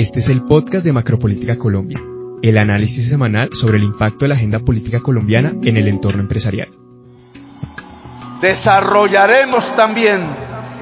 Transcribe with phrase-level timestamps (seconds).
[0.00, 2.00] Este es el podcast de Macropolítica Colombia,
[2.40, 6.70] el análisis semanal sobre el impacto de la agenda política colombiana en el entorno empresarial.
[8.40, 10.22] Desarrollaremos también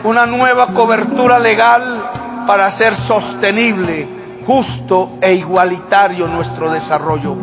[0.04, 4.07] una nueva cobertura legal para hacer sostenible,
[4.46, 7.36] justo e igualitario nuestro desarrollo.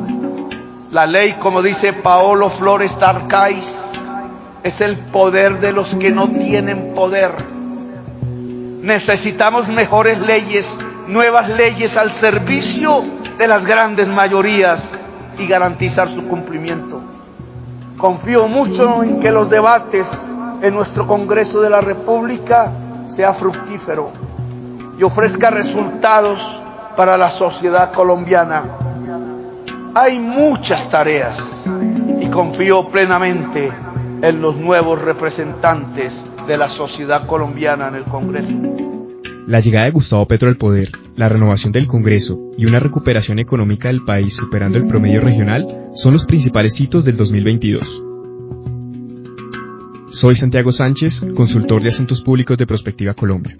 [0.91, 3.75] La ley, como dice Paolo Flores Tarcais,
[4.63, 7.31] es el poder de los que no tienen poder.
[8.81, 10.73] Necesitamos mejores leyes
[11.07, 13.03] nuevas leyes al servicio
[13.37, 14.81] de las grandes mayorías
[15.37, 17.01] y garantizar su cumplimiento.
[17.97, 20.11] Confío mucho en que los debates
[20.61, 22.73] en nuestro Congreso de la República
[23.07, 24.09] sea fructífero
[24.97, 26.61] y ofrezca resultados
[26.95, 28.63] para la sociedad colombiana.
[29.93, 31.37] Hay muchas tareas
[32.19, 33.71] y confío plenamente
[34.21, 38.94] en los nuevos representantes de la sociedad colombiana en el Congreso.
[39.47, 43.89] La llegada de Gustavo Petro al poder, la renovación del Congreso y una recuperación económica
[43.89, 48.03] del país superando el promedio regional son los principales hitos del 2022.
[50.07, 53.55] Soy Santiago Sánchez, consultor de Asuntos Públicos de Prospectiva Colombia.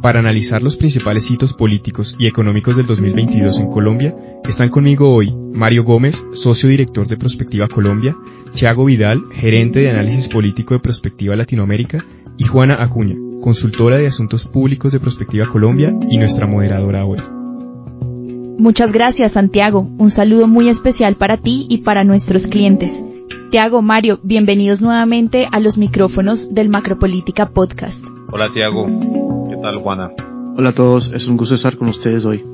[0.00, 4.14] Para analizar los principales hitos políticos y económicos del 2022 en Colombia,
[4.48, 8.16] están conmigo hoy Mario Gómez, socio director de Prospectiva Colombia,
[8.54, 11.98] Thiago Vidal, gerente de análisis político de Prospectiva Latinoamérica,
[12.38, 17.18] y Juana Acuña, consultora de Asuntos Públicos de Prospectiva Colombia y nuestra moderadora hoy.
[18.58, 19.88] Muchas gracias, Santiago.
[19.98, 23.02] Un saludo muy especial para ti y para nuestros clientes.
[23.50, 28.04] Tiago, Mario, bienvenidos nuevamente a los micrófonos del Macropolítica Podcast.
[28.30, 28.86] Hola, Tiago.
[29.48, 30.10] ¿Qué tal, Juana?
[30.56, 32.44] Hola a todos, es un gusto estar con ustedes hoy.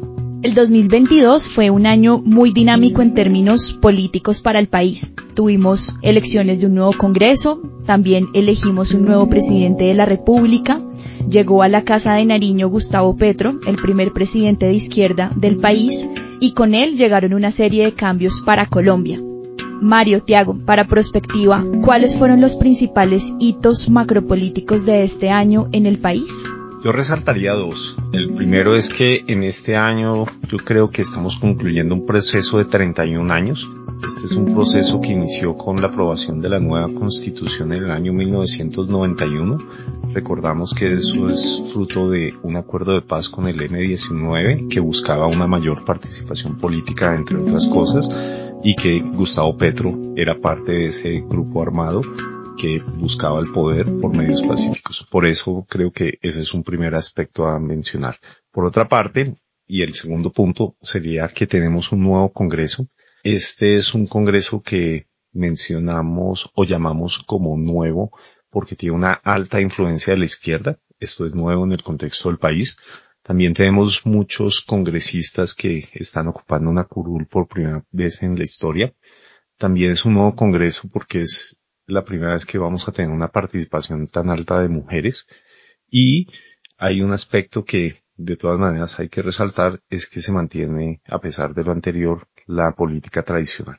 [0.43, 5.15] El 2022 fue un año muy dinámico en términos políticos para el país.
[5.35, 10.81] Tuvimos elecciones de un nuevo Congreso, también elegimos un nuevo presidente de la República,
[11.29, 16.07] llegó a la Casa de Nariño Gustavo Petro, el primer presidente de izquierda del país,
[16.39, 19.21] y con él llegaron una serie de cambios para Colombia.
[19.81, 25.99] Mario Tiago, para Prospectiva, ¿cuáles fueron los principales hitos macropolíticos de este año en el
[25.99, 26.33] país?
[26.87, 27.97] Yo resaltaría dos.
[28.13, 32.65] El primero es que en este año yo creo que estamos concluyendo un proceso de
[32.67, 33.69] 31 años.
[34.07, 37.91] Este es un proceso que inició con la aprobación de la nueva constitución en el
[37.91, 39.59] año 1991.
[40.15, 45.27] Recordamos que eso es fruto de un acuerdo de paz con el M19 que buscaba
[45.27, 48.09] una mayor participación política, entre otras cosas,
[48.63, 52.01] y que Gustavo Petro era parte de ese grupo armado
[52.57, 55.07] que buscaba el poder por medios pacíficos.
[55.11, 58.19] Por eso creo que ese es un primer aspecto a mencionar.
[58.51, 59.37] Por otra parte,
[59.67, 62.89] y el segundo punto sería que tenemos un nuevo Congreso.
[63.23, 68.11] Este es un Congreso que mencionamos o llamamos como nuevo
[68.51, 70.79] porque tiene una alta influencia de la izquierda.
[70.99, 72.79] Esto es nuevo en el contexto del país.
[73.23, 78.95] También tenemos muchos congresistas que están ocupando una curul por primera vez en la historia.
[79.59, 81.56] También es un nuevo Congreso porque es
[81.87, 85.27] la primera vez que vamos a tener una participación tan alta de mujeres
[85.89, 86.27] y
[86.79, 91.21] hay un aspecto que de todas maneras hay que resaltar es que se mantiene a
[91.21, 93.79] pesar de lo anterior la política tradicional.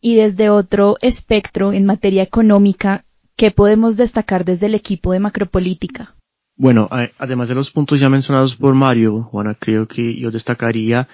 [0.00, 3.04] Y desde otro espectro en materia económica,
[3.36, 6.14] ¿qué podemos destacar desde el equipo de macropolítica?
[6.56, 11.08] Bueno, además de los puntos ya mencionados por Mario, Juana, creo que yo destacaría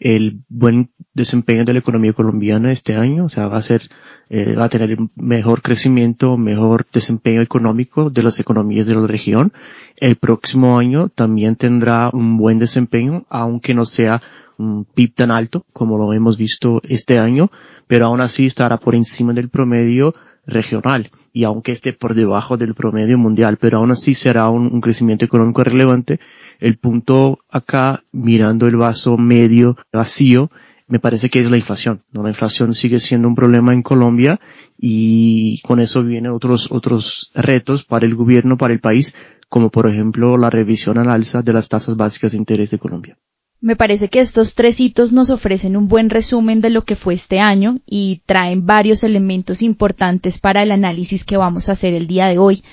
[0.00, 3.82] el buen desempeño de la economía colombiana este año, o sea, va a ser,
[4.30, 9.52] eh, va a tener mejor crecimiento, mejor desempeño económico de las economías de la región.
[9.98, 14.22] El próximo año también tendrá un buen desempeño, aunque no sea
[14.56, 17.50] un PIB tan alto como lo hemos visto este año,
[17.86, 20.14] pero aún así estará por encima del promedio
[20.50, 25.24] regional y aunque esté por debajo del promedio mundial, pero aún así será un, crecimiento
[25.24, 26.20] económico relevante
[26.58, 30.50] el punto acá, mirando el vaso medio vacío,
[30.88, 32.02] me parece que es la inflación.
[32.12, 32.22] ¿no?
[32.22, 34.40] La inflación sigue siendo un problema en Colombia
[34.76, 39.14] y con eso vienen otros, otros retos para el gobierno, para el país,
[39.48, 43.16] como por ejemplo la revisión al alza de las tasas básicas de interés de Colombia.
[43.60, 47.14] Me parece que estos tres hitos nos ofrecen un buen resumen de lo que fue
[47.14, 52.06] este año y traen varios elementos importantes para el análisis que vamos a hacer el
[52.06, 52.64] día de hoy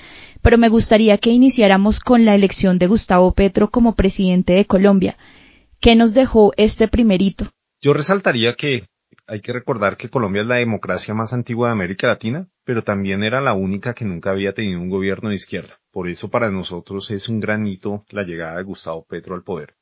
[0.42, 5.16] pero me gustaría que iniciáramos con la elección de Gustavo Petro como presidente de Colombia.
[5.80, 7.46] ¿Qué nos dejó este primerito?
[7.80, 8.86] Yo resaltaría que
[9.26, 13.22] hay que recordar que Colombia es la democracia más antigua de América Latina, pero también
[13.22, 15.78] era la única que nunca había tenido un gobierno de izquierda.
[15.90, 19.74] Por eso para nosotros es un gran hito la llegada de Gustavo Petro al poder.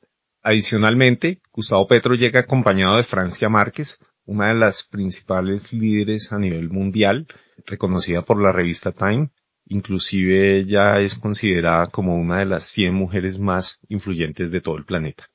[0.49, 6.69] Adicionalmente, Gustavo Petro llega acompañado de Francia Márquez, una de las principales líderes a nivel
[6.69, 7.27] mundial,
[7.65, 9.29] reconocida por la revista Time,
[9.65, 14.85] Inclusive ella es considerada como una de las 100 mujeres más influyentes de todo el
[14.85, 15.25] planeta.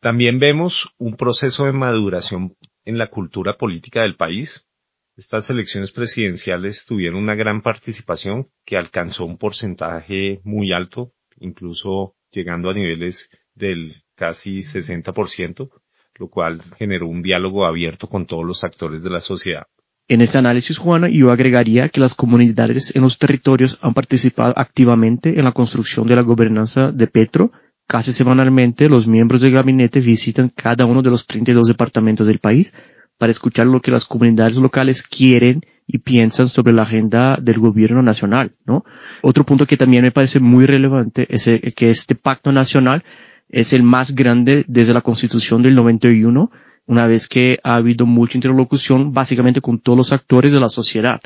[0.00, 2.56] También vemos un proceso de maduración
[2.86, 4.66] en la cultura política del país.
[5.14, 12.70] Estas elecciones presidenciales tuvieron una gran participación que alcanzó un porcentaje muy alto, incluso llegando
[12.70, 15.70] a niveles del casi 60%,
[16.16, 19.64] lo cual generó un diálogo abierto con todos los actores de la sociedad.
[20.06, 25.38] En este análisis, Juana, yo agregaría que las comunidades en los territorios han participado activamente
[25.38, 27.52] en la construcción de la gobernanza de Petro.
[27.86, 32.74] Casi semanalmente, los miembros del gabinete visitan cada uno de los 32 departamentos del país
[33.16, 38.02] para escuchar lo que las comunidades locales quieren y piensan sobre la agenda del gobierno
[38.02, 38.84] nacional, ¿no?
[39.22, 41.44] Otro punto que también me parece muy relevante es
[41.74, 43.04] que este pacto nacional
[43.48, 46.50] es el más grande desde la constitución del 91
[46.86, 51.20] una vez que ha habido mucha interlocución básicamente con todos los actores de la sociedad.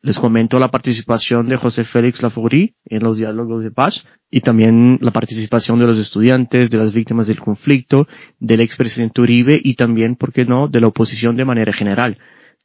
[0.00, 4.98] Les comento la participación de José Félix Laforí en los diálogos de paz y también
[5.00, 8.08] la participación de los estudiantes, de las víctimas del conflicto,
[8.40, 12.18] del expresidente Uribe y también, ¿por qué no?, de la oposición de manera general.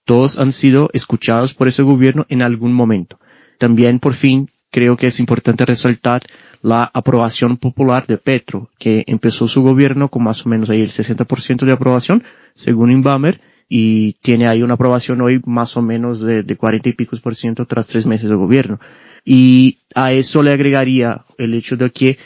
[0.03, 3.19] Todos han sido escuchados por ese gobierno en algún momento.
[3.59, 6.23] También, por fin, creo que es importante resaltar
[6.61, 10.89] la aprobación popular de Petro, que empezó su gobierno con más o menos ahí el
[10.89, 12.23] 60% de aprobación,
[12.55, 16.93] según Inbamer, y tiene ahí una aprobación hoy más o menos de, de 40 y
[16.93, 18.79] pico por ciento tras tres meses de gobierno.
[19.25, 22.17] Y a eso le agregaría el hecho de que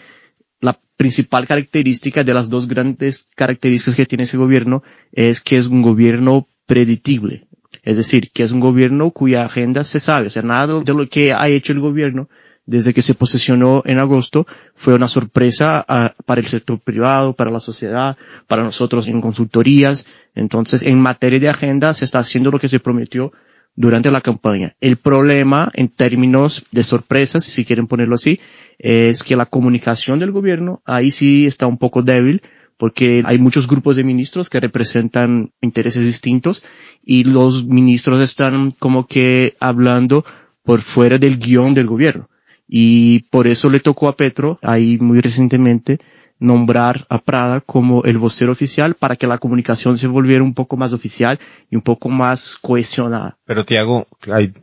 [0.60, 5.68] la principal característica de las dos grandes características que tiene ese gobierno es que es
[5.68, 7.48] un gobierno predictible.
[7.84, 10.28] Es decir, que es un gobierno cuya agenda se sabe.
[10.28, 12.30] O sea, nada de lo que ha hecho el gobierno
[12.72, 17.52] desde que se posesionó en agosto fue una sorpresa ah, para el sector privado, para
[17.52, 18.16] la sociedad,
[18.48, 20.06] para nosotros en consultorías.
[20.36, 23.34] Entonces, en materia de agenda se está haciendo lo que se prometió
[23.76, 24.76] durante la campaña.
[24.80, 28.40] El problema en términos de sorpresas, si quieren ponerlo así,
[28.80, 32.42] es que la comunicación del gobierno ahí sí está un poco débil
[32.78, 36.64] porque hay muchos grupos de ministros que representan intereses distintos
[37.04, 40.26] y los ministros están como que hablando
[40.64, 42.31] por fuera del guion del gobierno.
[42.74, 46.00] Y por eso le tocó a Petro, ahí muy recientemente,
[46.40, 50.78] nombrar a Prada como el vocero oficial para que la comunicación se volviera un poco
[50.78, 51.38] más oficial
[51.70, 53.38] y un poco más cohesionada.
[53.44, 54.08] Pero Tiago,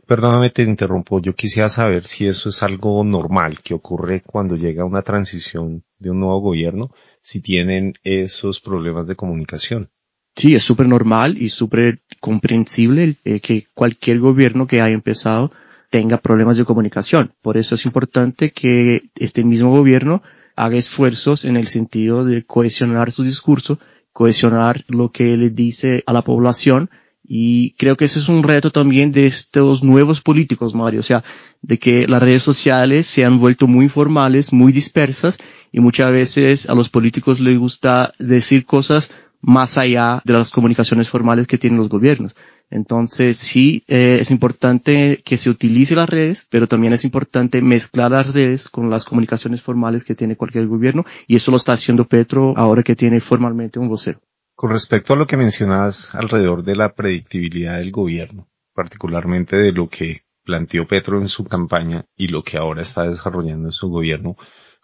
[0.07, 4.83] perdóname te interrumpo, yo quisiera saber si eso es algo normal que ocurre cuando llega
[4.85, 6.89] una transición de un nuevo gobierno,
[7.21, 9.91] si tienen esos problemas de comunicación.
[10.35, 15.51] Sí, es súper normal y súper comprensible eh, que cualquier gobierno que haya empezado
[15.89, 17.33] tenga problemas de comunicación.
[17.41, 20.21] Por eso es importante que este mismo gobierno
[20.55, 23.79] haga esfuerzos en el sentido de cohesionar su discurso,
[24.11, 26.89] cohesionar lo que le dice a la población
[27.31, 31.01] y creo que ese es un reto también de estos nuevos políticos, Mario.
[31.01, 31.23] O sea,
[31.61, 35.37] de que las redes sociales se han vuelto muy formales, muy dispersas
[35.71, 41.07] y muchas veces a los políticos les gusta decir cosas más allá de las comunicaciones
[41.07, 42.33] formales que tienen los gobiernos.
[42.71, 48.11] Entonces sí, eh, es importante que se utilice las redes, pero también es importante mezclar
[48.11, 52.05] las redes con las comunicaciones formales que tiene cualquier gobierno y eso lo está haciendo
[52.05, 54.19] Petro ahora que tiene formalmente un vocero.
[54.55, 59.87] Con respecto a lo que mencionas alrededor de la predictibilidad del gobierno, particularmente de lo
[59.87, 64.35] que planteó Petro en su campaña y lo que ahora está desarrollando en su gobierno,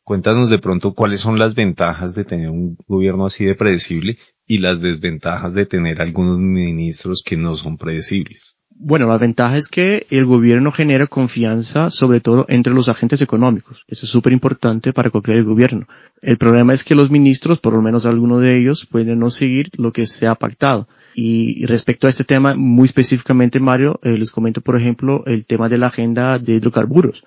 [0.03, 4.59] cuéntanos de pronto cuáles son las ventajas de tener un gobierno así de predecible y
[4.59, 8.55] las desventajas de tener algunos ministros que no son predecibles.
[8.77, 13.85] Bueno, la ventaja es que el gobierno genera confianza, sobre todo entre los agentes económicos.
[13.87, 15.87] Eso es súper importante para cualquier gobierno.
[16.21, 19.69] El problema es que los ministros, por lo menos algunos de ellos, pueden no seguir
[19.77, 20.89] lo que se ha pactado.
[21.15, 25.69] Y respecto a este tema, muy específicamente, Mario, eh, les comento, por ejemplo, el tema
[25.69, 27.23] de la agenda de hidrocarburos.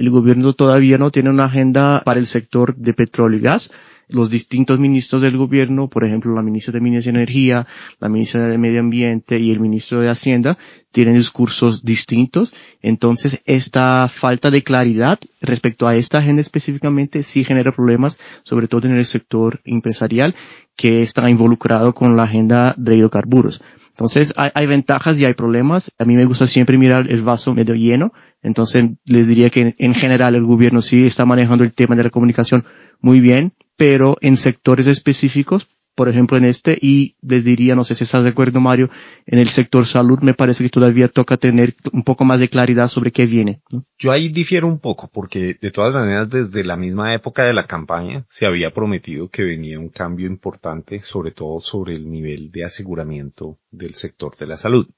[0.00, 3.70] El gobierno todavía no tiene una agenda para el sector de petróleo y gas
[4.08, 7.66] los distintos ministros del gobierno, por ejemplo, la ministra de Minas y Energía,
[7.98, 10.56] la ministra de Medio Ambiente y el ministro de Hacienda,
[10.90, 12.54] tienen discursos distintos.
[12.80, 18.88] Entonces, esta falta de claridad respecto a esta agenda específicamente sí genera problemas, sobre todo
[18.88, 20.34] en el sector empresarial
[20.76, 23.60] que está involucrado con la agenda de hidrocarburos.
[24.00, 25.94] Entonces, hay, ventajas y hay problemas.
[25.98, 28.14] A mí me gusta siempre mirar el vaso medio lleno.
[28.42, 32.10] Entonces, les diría que en general el gobierno sí está manejando el tema de la
[32.10, 32.64] comunicación
[33.00, 35.66] muy bien pero en sectores específicos,
[36.00, 38.88] por ejemplo en este, y les diría, no sé si estás de acuerdo Mario,
[39.26, 42.88] en el sector salud me parece que todavía toca tener un poco más de claridad
[42.88, 43.60] sobre qué viene.
[43.98, 47.66] Yo ahí difiero un poco, porque de todas maneras desde la misma época de la
[47.66, 52.64] campaña se había prometido que venía un cambio importante, sobre todo sobre el nivel de
[52.64, 54.88] aseguramiento del sector de la salud.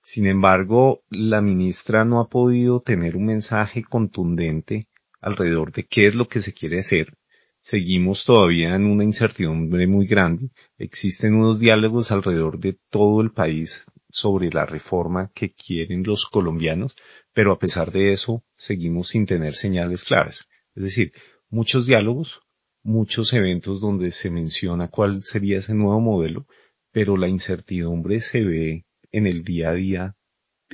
[0.00, 4.86] Sin embargo, la ministra no ha podido tener un mensaje contundente
[5.20, 7.18] alrededor de qué es lo que se quiere hacer
[7.60, 10.50] seguimos todavía en una incertidumbre muy grande.
[10.78, 16.94] Existen unos diálogos alrededor de todo el país sobre la reforma que quieren los colombianos,
[17.32, 20.48] pero a pesar de eso seguimos sin tener señales claras.
[20.74, 21.12] Es decir,
[21.50, 22.40] muchos diálogos,
[22.82, 26.46] muchos eventos donde se menciona cuál sería ese nuevo modelo,
[26.90, 30.16] pero la incertidumbre se ve en el día a día,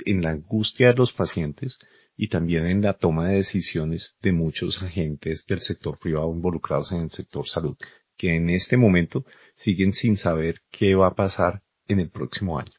[0.05, 1.79] en la angustia de los pacientes
[2.17, 7.01] y también en la toma de decisiones de muchos agentes del sector privado involucrados en
[7.01, 7.75] el sector salud,
[8.17, 12.71] que en este momento siguen sin saber qué va a pasar en el próximo año.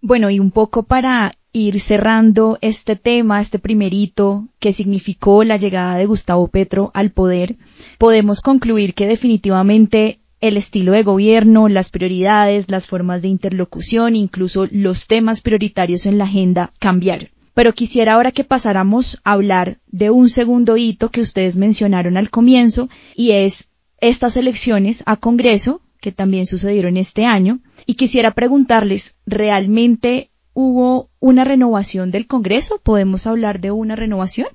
[0.00, 5.56] Bueno, y un poco para ir cerrando este tema, este primer hito que significó la
[5.56, 7.56] llegada de Gustavo Petro al poder,
[7.96, 14.66] podemos concluir que definitivamente el estilo de gobierno, las prioridades, las formas de interlocución, incluso
[14.70, 17.30] los temas prioritarios en la agenda cambiaron.
[17.54, 22.30] Pero quisiera ahora que pasáramos a hablar de un segundo hito que ustedes mencionaron al
[22.30, 23.68] comienzo y es
[24.00, 31.44] estas elecciones a Congreso que también sucedieron este año y quisiera preguntarles, ¿realmente hubo una
[31.44, 32.78] renovación del Congreso?
[32.82, 34.48] ¿Podemos hablar de una renovación?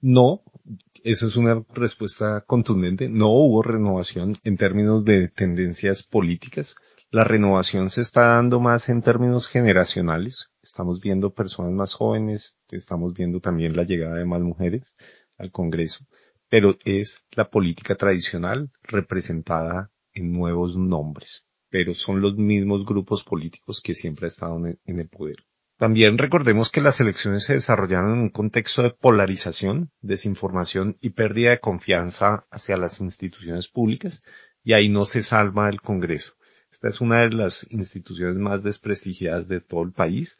[0.00, 0.42] No,
[1.04, 3.08] esa es una respuesta contundente.
[3.08, 6.74] No hubo renovación en términos de tendencias políticas.
[7.12, 10.50] La renovación se está dando más en términos generacionales.
[10.60, 14.92] Estamos viendo personas más jóvenes, estamos viendo también la llegada de más mujeres
[15.38, 16.04] al Congreso,
[16.48, 23.80] pero es la política tradicional representada en nuevos nombres, pero son los mismos grupos políticos
[23.80, 25.36] que siempre han estado en el poder.
[25.78, 31.50] También recordemos que las elecciones se desarrollaron en un contexto de polarización, desinformación y pérdida
[31.50, 34.22] de confianza hacia las instituciones públicas,
[34.64, 36.32] y ahí no se salva el Congreso.
[36.70, 40.38] Esta es una de las instituciones más desprestigiadas de todo el país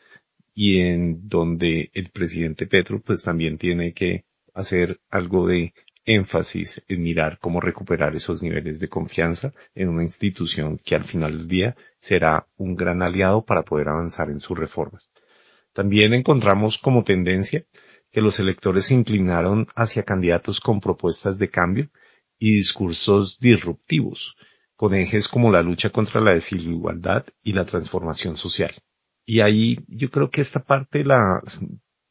[0.55, 5.75] y en donde el presidente Petro pues también tiene que hacer algo de
[6.07, 11.37] énfasis en mirar cómo recuperar esos niveles de confianza en una institución que al final
[11.37, 15.11] del día será un gran aliado para poder avanzar en sus reformas.
[15.73, 17.67] También encontramos como tendencia
[18.13, 21.91] que los electores se inclinaron hacia candidatos con propuestas de cambio
[22.39, 24.37] y discursos disruptivos,
[24.77, 28.75] con ejes como la lucha contra la desigualdad y la transformación social.
[29.25, 31.43] Y ahí yo creo que esta parte la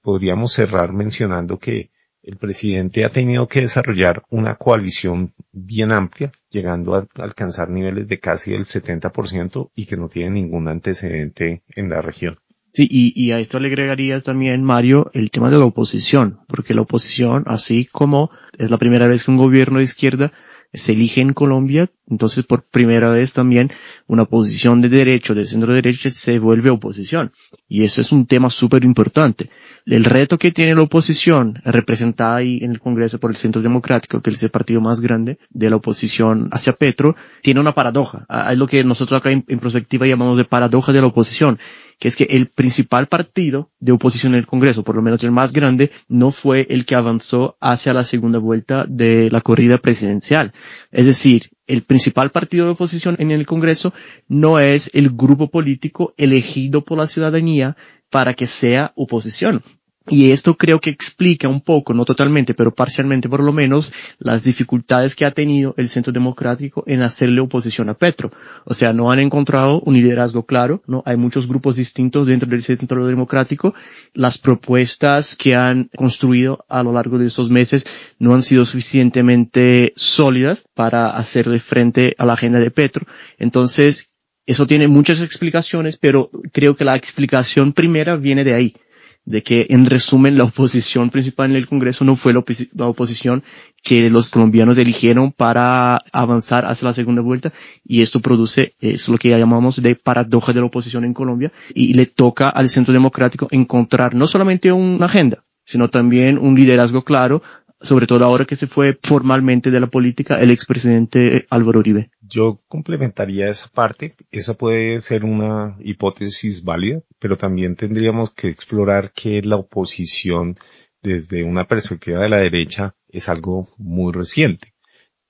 [0.01, 1.91] podríamos cerrar mencionando que
[2.25, 8.19] el presidente ha tenido que desarrollar una coalición bien amplia, llegando a alcanzar niveles de
[8.19, 12.39] casi el 70% y que no tiene ningún antecedente en la región.
[12.73, 16.73] Sí, y, y, a esto le agregaría también, Mario, el tema de la oposición, porque
[16.73, 20.33] la oposición, así como es la primera vez que un gobierno de izquierda
[20.75, 23.71] se elige en Colombia, entonces por primera vez también
[24.07, 27.31] una oposición de derecho, de centro derecha, se vuelve oposición.
[27.67, 29.49] Y eso es un tema súper importante.
[29.85, 34.21] El reto que tiene la oposición, representada ahí en el Congreso por el Centro Democrático,
[34.21, 38.25] que es el partido más grande de la oposición hacia Petro, tiene una paradoja.
[38.29, 41.59] Hay lo que nosotros acá en, en perspectiva llamamos de paradoja de la oposición
[41.99, 45.31] que es que el principal partido de oposición en el Congreso, por lo menos el
[45.31, 50.53] más grande, no fue el que avanzó hacia la segunda vuelta de la corrida presidencial.
[50.91, 53.93] Es decir, el principal partido de oposición en el Congreso
[54.27, 57.75] no es el grupo político elegido por la ciudadanía
[58.09, 59.61] para que sea oposición.
[60.07, 64.43] Y esto creo que explica un poco, no totalmente, pero parcialmente por lo menos, las
[64.43, 68.31] dificultades que ha tenido el Centro Democrático en hacerle oposición a Petro.
[68.65, 71.01] O sea, no han encontrado un liderazgo claro, ¿no?
[71.07, 73.73] Hay muchos grupos distintos dentro del Centro Democrático.
[74.13, 77.85] Las propuestas que han construido a lo largo de estos meses
[78.19, 83.07] no han sido suficientemente sólidas para hacerle frente a la agenda de Petro.
[83.39, 84.11] Entonces,
[84.45, 88.75] eso tiene muchas explicaciones, pero creo que la explicación primera viene de ahí
[89.25, 92.39] de que en resumen la oposición principal en el Congreso no fue la,
[92.87, 93.43] oposición
[93.83, 97.51] que los colombianos eligieron para avanzar hacia la segunda vuelta
[97.83, 101.93] y esto produce, es lo que llamamos de paradoja de la oposición en Colombia y
[101.93, 107.41] le toca al Centro Democrático encontrar no solamente una agenda, sino también un liderazgo claro
[107.85, 112.09] sobre todo ahora que se fue formalmente de la política el expresidente Álvaro Uribe.
[112.21, 114.15] Yo complementaría esa parte.
[114.31, 120.57] Esa puede ser una hipótesis válida, pero también tendríamos que explorar que la oposición
[121.03, 124.73] desde una perspectiva de la derecha es algo muy reciente.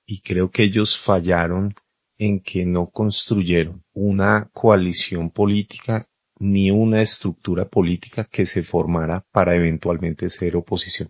[0.06, 1.74] Y creo que ellos fallaron
[2.18, 6.08] en que no construyeron una coalición política
[6.40, 11.10] ni una estructura política que se formara para eventualmente ser oposición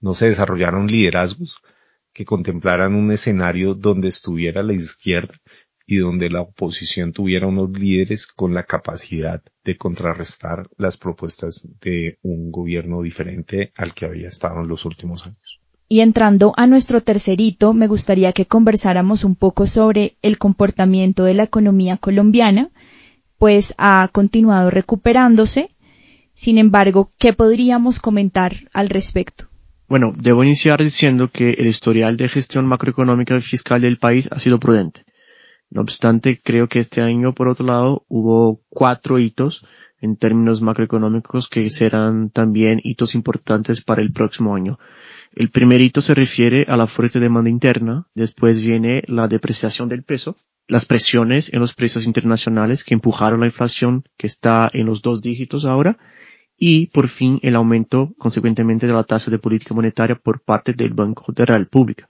[0.00, 1.56] no se desarrollaron liderazgos
[2.12, 5.34] que contemplaran un escenario donde estuviera la izquierda
[5.86, 12.18] y donde la oposición tuviera unos líderes con la capacidad de contrarrestar las propuestas de
[12.22, 15.60] un gobierno diferente al que había estado en los últimos años.
[15.88, 21.22] Y entrando a nuestro tercer hito, me gustaría que conversáramos un poco sobre el comportamiento
[21.22, 22.70] de la economía colombiana,
[23.38, 25.70] pues ha continuado recuperándose.
[26.34, 29.45] Sin embargo, ¿qué podríamos comentar al respecto?
[29.88, 34.40] Bueno, debo iniciar diciendo que el historial de gestión macroeconómica y fiscal del país ha
[34.40, 35.04] sido prudente.
[35.70, 39.64] No obstante, creo que este año, por otro lado, hubo cuatro hitos
[40.00, 44.78] en términos macroeconómicos que serán también hitos importantes para el próximo año.
[45.32, 50.02] El primer hito se refiere a la fuerte demanda interna, después viene la depreciación del
[50.02, 55.02] peso, las presiones en los precios internacionales que empujaron la inflación que está en los
[55.02, 55.98] dos dígitos ahora,
[56.56, 60.94] y por fin el aumento consecuentemente de la tasa de política monetaria por parte del
[60.94, 62.08] Banco de la República.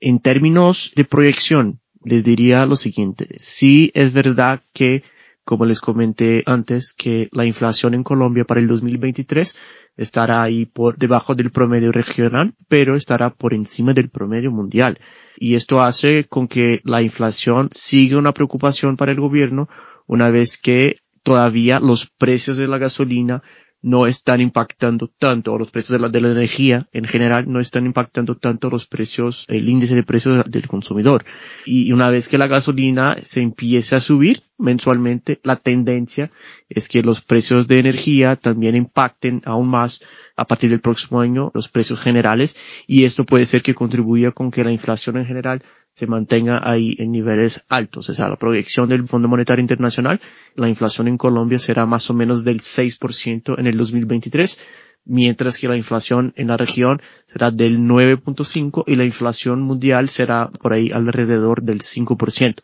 [0.00, 3.28] En términos de proyección, les diría lo siguiente.
[3.36, 5.02] Sí es verdad que,
[5.44, 9.56] como les comenté antes, que la inflación en Colombia para el 2023
[9.96, 14.98] estará ahí por debajo del promedio regional, pero estará por encima del promedio mundial.
[15.36, 19.68] Y esto hace con que la inflación siga una preocupación para el gobierno
[20.06, 20.96] una vez que
[21.30, 23.40] todavía los precios de la gasolina
[23.82, 27.60] no están impactando tanto, o los precios de la, de la energía en general no
[27.60, 31.24] están impactando tanto los precios, el índice de precios del consumidor.
[31.64, 36.32] Y una vez que la gasolina se empiece a subir mensualmente, la tendencia
[36.68, 40.02] es que los precios de energía también impacten aún más
[40.34, 42.56] a partir del próximo año los precios generales
[42.88, 46.94] y esto puede ser que contribuya con que la inflación en general se mantenga ahí
[46.98, 48.08] en niveles altos.
[48.08, 50.20] O sea, la proyección del Fondo Monetario Internacional,
[50.54, 54.60] la inflación en Colombia será más o menos del 6% en el 2023,
[55.04, 57.00] mientras que la inflación en la región
[57.32, 62.56] será del 9.5% y la inflación mundial será por ahí alrededor del 5%.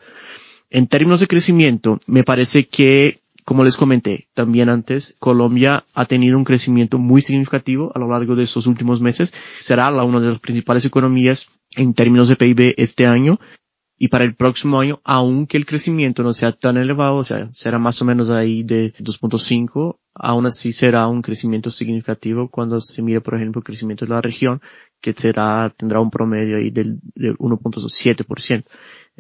[0.71, 6.37] En términos de crecimiento, me parece que como les comenté también antes, Colombia ha tenido
[6.37, 9.33] un crecimiento muy significativo a lo largo de estos últimos meses.
[9.61, 13.39] Será la una de las principales economías en términos de PIB este año.
[13.99, 17.79] Y para el próximo año, aunque el crecimiento no sea tan elevado, o sea, será
[17.79, 23.23] más o menos ahí de 2.5, aún así será un crecimiento significativo cuando se mire,
[23.23, 24.61] por ejemplo, el crecimiento de la región,
[25.01, 28.65] que será, tendrá un promedio ahí del, del 1.7%.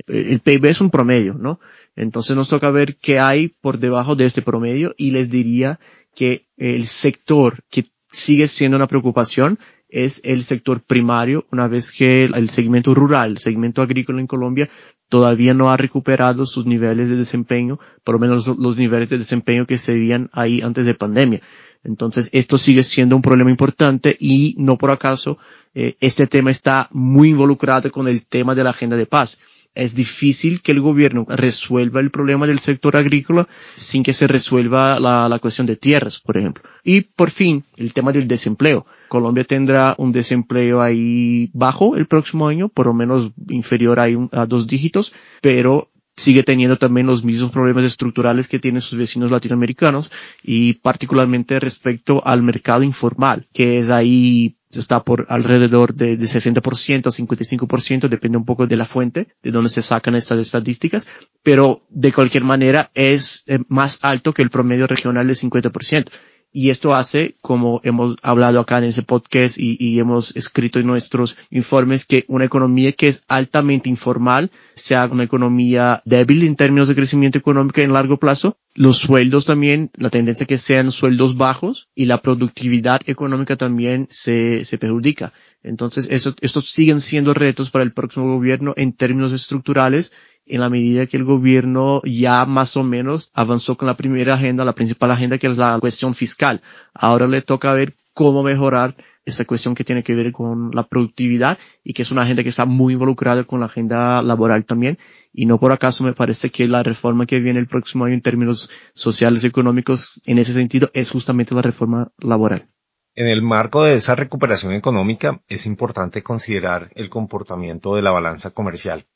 [0.08, 1.58] El PIB es un promedio, ¿no?
[1.94, 5.80] Entonces nos toca ver qué hay por debajo de este promedio y les diría
[6.14, 12.24] que el sector que sigue siendo una preocupación es el sector primario, una vez que
[12.24, 14.68] el segmento rural, el segmento agrícola en Colombia
[15.08, 19.66] todavía no ha recuperado sus niveles de desempeño, por lo menos los niveles de desempeño
[19.66, 21.40] que se veían ahí antes de pandemia.
[21.84, 25.38] Entonces, esto sigue siendo un problema importante y no por acaso
[25.74, 29.38] eh, este tema está muy involucrado con el tema de la agenda de paz
[29.76, 34.98] es difícil que el gobierno resuelva el problema del sector agrícola sin que se resuelva
[34.98, 36.64] la, cuestión de tierras, por ejemplo.
[36.82, 38.86] Y por fin, el tema del desempleo.
[39.08, 44.28] Colombia tendrá un desempleo ahí bajo el próximo año, por lo menos inferior a, un,
[44.32, 49.30] a dos dígitos, pero sigue teniendo también los mismos problemas estructurales que tienen sus vecinos
[49.30, 50.10] latinoamericanos
[50.42, 56.60] y particularmente respecto al mercado informal, que es ahí está por alrededor de, de 60%,
[56.60, 61.06] 55%, depende un poco de la fuente, de donde se sacan estas estadísticas,
[61.42, 66.10] pero de cualquier manera es eh, más alto que el promedio regional de 50%.
[66.52, 71.36] Y esto hace, como hemos hablado acá en ese podcast y, hemos escrito en nuestros
[71.50, 76.94] informes, que una economía que es altamente informal sea una economía débil en términos de
[76.94, 78.56] crecimiento económico en largo plazo.
[78.74, 84.64] Los sueldos también, la tendencia que sean sueldos bajos y la productividad económica también se,
[84.64, 85.32] se perjudica.
[85.62, 90.12] Entonces, eso, estos siguen siendo retos para el próximo gobierno en términos estructurales
[90.46, 94.64] en la medida que el gobierno ya más o menos avanzó con la primera agenda,
[94.64, 96.62] la principal agenda que es la cuestión fiscal.
[96.94, 101.58] Ahora le toca ver cómo mejorar esta cuestión que tiene que ver con la productividad
[101.82, 104.98] y que es una agenda que está muy involucrada con la agenda laboral también.
[105.32, 108.22] Y no por acaso me parece que la reforma que viene el próximo año en
[108.22, 112.68] términos sociales y económicos en ese sentido es justamente la reforma laboral.
[113.16, 118.50] En el marco de esa recuperación económica es importante considerar el comportamiento de la balanza
[118.50, 119.06] comercial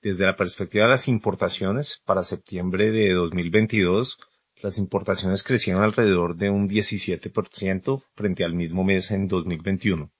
[0.00, 4.18] desde la perspectiva de las importaciones, para septiembre de 2022,
[4.62, 10.10] las importaciones crecieron alrededor de un 17% frente al mismo mes en 2021.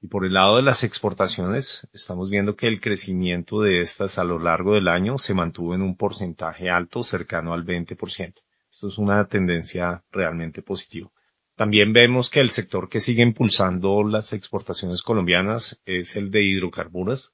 [0.00, 4.24] Y por el lado de las exportaciones, estamos viendo que el crecimiento de estas a
[4.24, 8.34] lo largo del año se mantuvo en un porcentaje alto cercano al 20%.
[8.70, 11.10] Esto es una tendencia realmente positiva.
[11.54, 17.32] También vemos que el sector que sigue impulsando las exportaciones colombianas es el de hidrocarburos,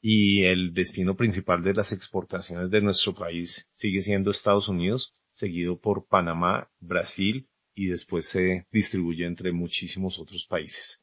[0.00, 5.78] y el destino principal de las exportaciones de nuestro país sigue siendo Estados Unidos, seguido
[5.78, 11.02] por Panamá, Brasil y después se distribuye entre muchísimos otros países.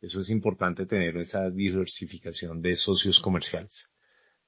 [0.00, 3.90] Eso es importante tener esa diversificación de socios comerciales.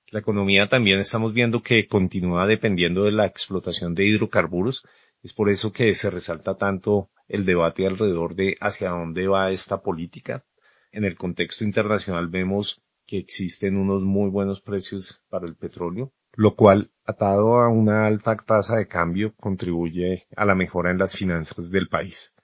[0.08, 4.82] La economía también estamos viendo que continúa dependiendo de la explotación de hidrocarburos.
[5.22, 9.82] Es por eso que se resalta tanto el debate alrededor de hacia dónde va esta
[9.82, 10.44] política.
[10.90, 16.56] En el contexto internacional vemos que existen unos muy buenos precios para el petróleo, lo
[16.56, 21.70] cual, atado a una alta tasa de cambio, contribuye a la mejora en las finanzas
[21.70, 22.34] del país.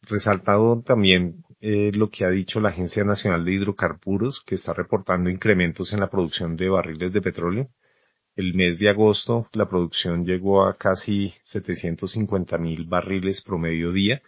[0.00, 5.28] Resaltado también eh, lo que ha dicho la Agencia Nacional de Hidrocarburos, que está reportando
[5.28, 7.68] incrementos en la producción de barriles de petróleo.
[8.34, 14.22] El mes de agosto la producción llegó a casi 750 mil barriles promedio día,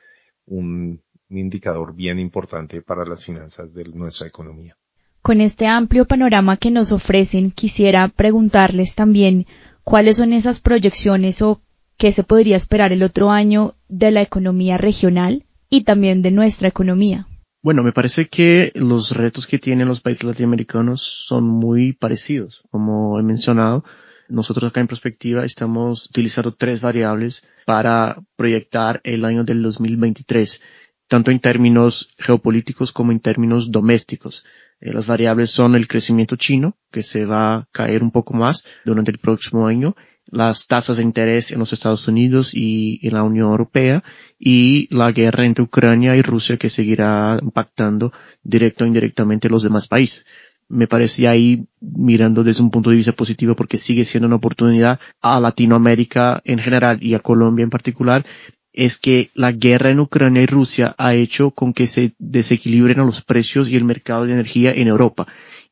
[0.45, 4.77] un, un indicador bien importante para las finanzas de nuestra economía.
[5.25, 9.47] Con este amplio panorama que nos ofrecen, quisiera preguntarles también
[9.83, 11.63] cuáles son esas proyecciones o
[11.97, 16.69] qué se podría esperar el otro año de la economía regional y también de nuestra
[16.69, 17.27] economía.
[17.63, 22.63] Bueno, me parece que los retos que tienen los países latinoamericanos son muy parecidos.
[22.71, 23.83] Como he mencionado,
[24.29, 30.63] nosotros acá en Prospectiva estamos utilizando tres variables para proyectar el año del 2023,
[31.09, 34.45] tanto en términos geopolíticos como en términos domésticos.
[34.85, 38.67] Eh, las variables son el crecimiento chino, que se va a caer un poco más
[38.85, 43.23] durante el próximo año, las tasas de interés en los Estados Unidos y en la
[43.23, 44.05] Unión Europea
[44.39, 49.89] y la guerra entre Ucrania y Rusia que seguirá impactando directo o indirectamente los demás
[49.89, 50.27] países.
[50.69, 55.01] Me parece ahí mirando desde un punto de vista positivo porque sigue siendo una oportunidad
[55.23, 58.27] a Latinoamérica en general y a Colombia en particular
[58.75, 63.23] es que la guerra en Ucrania y Rusia ha hecho con que se desequilibren los
[63.23, 65.27] precios y el mercado de energía en Europa.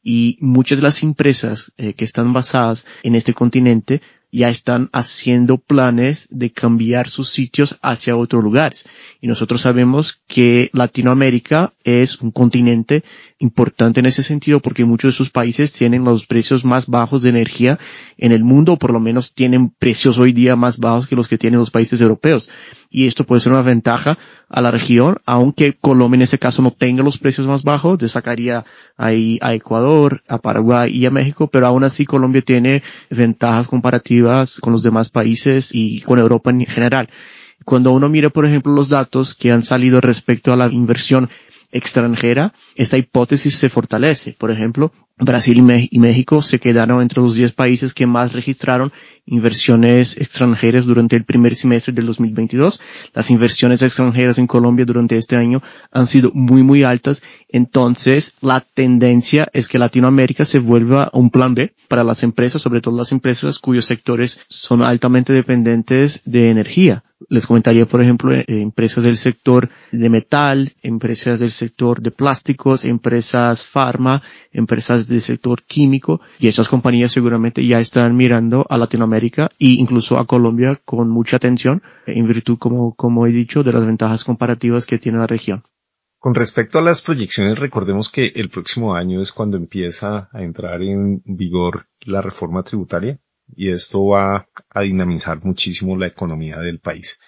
[0.04, 4.00] Y muchas de las empresas eh, que están basadas en este continente
[4.34, 8.86] ya están haciendo planes de cambiar sus sitios hacia otros lugares.
[9.20, 13.04] Y nosotros sabemos que Latinoamérica es un continente
[13.38, 17.28] importante en ese sentido porque muchos de sus países tienen los precios más bajos de
[17.28, 17.78] energía
[18.16, 21.28] en el mundo, o por lo menos tienen precios hoy día más bajos que los
[21.28, 22.48] que tienen los países europeos.
[22.92, 24.18] Y esto puede ser una ventaja
[24.50, 28.66] a la región, aunque Colombia en ese caso no tenga los precios más bajos, destacaría
[28.98, 34.60] ahí a Ecuador, a Paraguay y a México, pero aún así Colombia tiene ventajas comparativas
[34.60, 37.08] con los demás países y con Europa en general.
[37.64, 41.30] Cuando uno mira, por ejemplo, los datos que han salido respecto a la inversión
[41.70, 44.36] extranjera, esta hipótesis se fortalece.
[44.38, 44.92] Por ejemplo,
[45.24, 45.58] Brasil
[45.90, 48.92] y, México se quedaron entre los 10 países que más registraron
[49.24, 52.80] inversiones extranjeras durante el primer semestre del 2022.
[53.14, 57.22] Las inversiones extranjeras en Colombia durante este año han sido muy, muy altas.
[57.48, 62.80] Entonces, la tendencia es que Latinoamérica se vuelva un plan B para las empresas, sobre
[62.80, 67.04] todo las empresas cuyos sectores son altamente dependientes de energía.
[67.28, 72.84] Les comentaría, por ejemplo, eh, empresas del sector de metal, empresas del sector de plásticos,
[72.84, 79.50] empresas farma, empresas del sector químico, y esas compañías seguramente ya están mirando a Latinoamérica
[79.58, 83.86] e incluso a Colombia con mucha atención, en virtud, como, como he dicho, de las
[83.86, 85.62] ventajas comparativas que tiene la región.
[86.18, 90.80] Con respecto a las proyecciones, recordemos que el próximo año es cuando empieza a entrar
[90.80, 93.18] en vigor la reforma tributaria
[93.54, 97.18] y esto va a dinamizar muchísimo la economía del país.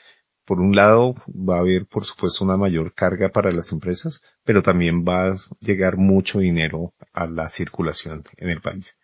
[0.44, 4.62] Por un lado, va a haber, por supuesto, una mayor carga para las empresas, pero
[4.62, 8.98] también va a llegar mucho dinero a la circulación en el país.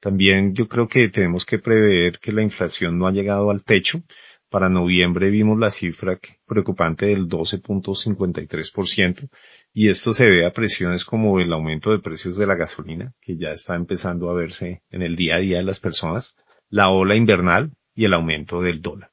[0.00, 4.02] También yo creo que tenemos que prever que la inflación no ha llegado al techo.
[4.48, 9.28] Para noviembre vimos la cifra preocupante del 12.53%
[9.72, 13.36] y esto se ve a presiones como el aumento de precios de la gasolina, que
[13.36, 16.34] ya está empezando a verse en el día a día de las personas,
[16.68, 19.12] la ola invernal y el aumento del dólar.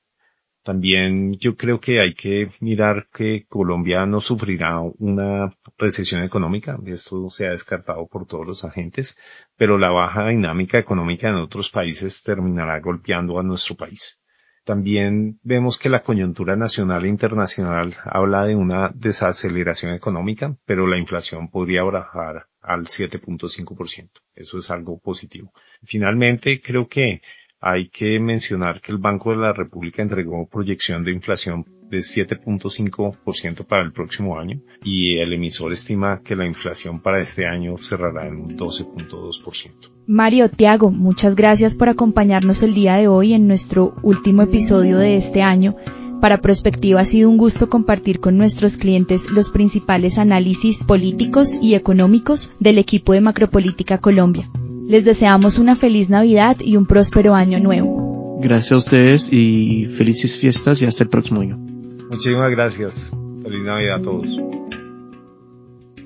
[0.67, 7.29] También yo creo que hay que mirar que Colombia no sufrirá una recesión económica, esto
[7.29, 9.17] se ha descartado por todos los agentes,
[9.55, 14.19] pero la baja dinámica económica en otros países terminará golpeando a nuestro país.
[14.65, 20.97] También vemos que la coyuntura nacional e internacional habla de una desaceleración económica, pero la
[20.97, 24.09] inflación podría bajar al 7.5%.
[24.35, 25.53] Eso es algo positivo.
[25.85, 27.21] Finalmente, creo que
[27.59, 33.65] hay que mencionar que el Banco de la República entregó proyección de inflación de 7.5%
[33.65, 38.27] para el próximo año y el emisor estima que la inflación para este año cerrará
[38.27, 39.71] en un 12.2%.
[40.05, 45.15] Mario, Tiago, muchas gracias por acompañarnos el día de hoy en nuestro último episodio de
[45.15, 45.75] este año.
[46.21, 51.75] Para Prospectiva ha sido un gusto compartir con nuestros clientes los principales análisis políticos y
[51.75, 54.49] económicos del equipo de Macropolítica Colombia.
[54.87, 58.39] Les deseamos una feliz Navidad y un próspero año nuevo.
[58.41, 61.57] Gracias a ustedes y felices fiestas y hasta el próximo año.
[61.57, 63.11] Muchísimas gracias.
[63.43, 64.27] Feliz Navidad a todos.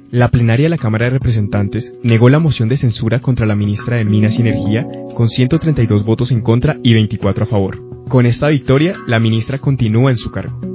[0.09, 3.97] La plenaria de la Cámara de Representantes negó la moción de censura contra la ministra
[3.97, 7.83] de Minas y Energía con 132 votos en contra y 24 a favor.
[8.09, 10.70] Con esta victoria, la ministra continúa en su cargo.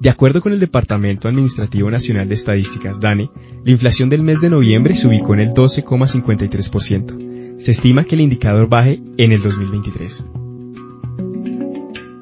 [0.00, 3.30] De acuerdo con el Departamento Administrativo Nacional de Estadísticas, DANE,
[3.62, 7.58] la inflación del mes de noviembre se ubicó en el 12,53%.
[7.58, 10.24] Se estima que el indicador baje en el 2023.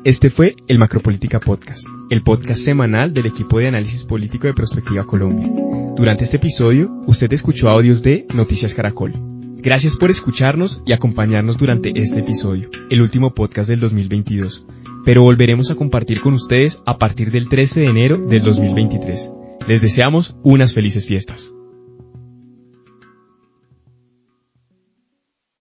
[0.03, 5.07] Este fue el Macropolítica Podcast, el podcast semanal del equipo de análisis político de Prospectiva
[5.07, 5.49] Colombia.
[5.95, 9.13] Durante este episodio, usted escuchó audios de Noticias Caracol.
[9.59, 14.67] Gracias por escucharnos y acompañarnos durante este episodio, el último podcast del 2022
[15.09, 19.33] pero volveremos a compartir con ustedes a partir del 13 de enero del 2023.
[19.67, 21.55] Les deseamos unas felices fiestas.